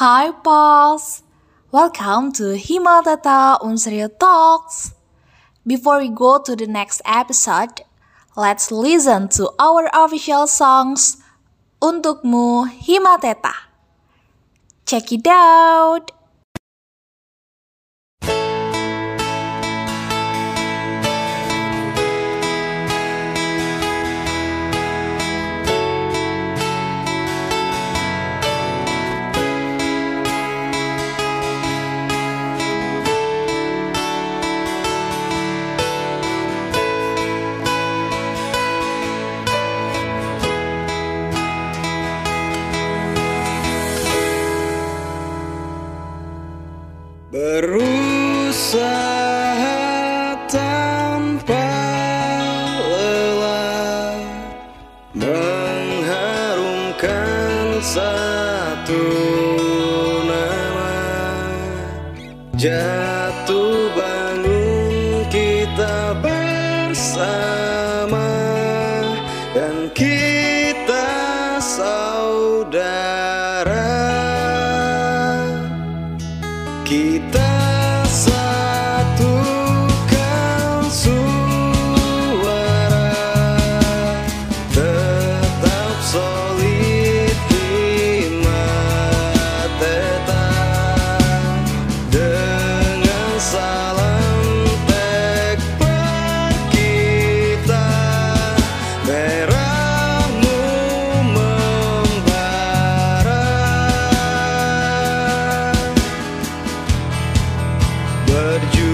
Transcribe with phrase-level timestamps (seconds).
[0.00, 1.22] Hi Pals,
[1.70, 4.94] welcome to Himatata Unsrio Talks.
[5.66, 7.84] Before we go to the next episode,
[8.34, 11.18] let's listen to our official songs
[11.82, 13.52] Untukmu Himateta.
[14.86, 16.12] Check it out!
[47.30, 48.82] Berusaha
[50.50, 51.70] tanpa
[52.90, 54.18] lelah
[55.14, 59.06] Mengharumkan satu
[60.26, 60.90] nama.
[62.58, 68.26] Jatuh bangun kita bersama
[69.54, 71.06] Dan kita
[71.62, 73.39] saudara
[108.50, 108.89] Did you